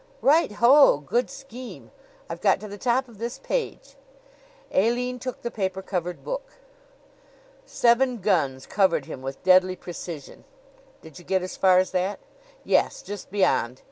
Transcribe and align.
"Right 0.23 0.53
ho! 0.53 0.97
Good 0.97 1.29
scheme! 1.29 1.91
I've 2.27 2.41
got 2.41 2.59
to 2.61 2.67
the 2.67 2.79
top 2.79 3.07
of 3.07 3.19
this 3.19 3.37
page." 3.37 3.97
Aline 4.71 5.19
took 5.19 5.43
the 5.43 5.51
paper 5.51 5.83
covered 5.83 6.23
book. 6.23 6.53
"'Seven 7.67 8.17
guns 8.17 8.65
covered 8.65 9.05
him 9.05 9.21
with 9.21 9.43
deadly 9.43 9.75
precision.' 9.75 10.43
Did 11.03 11.19
you 11.19 11.23
get 11.25 11.43
as 11.43 11.55
far 11.55 11.77
as 11.77 11.91
that?" 11.91 12.19
"Yes; 12.63 13.03
just 13.03 13.29
beyond. 13.29 13.79